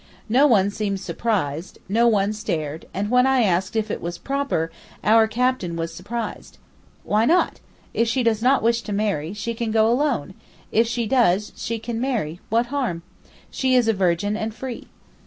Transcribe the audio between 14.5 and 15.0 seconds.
free.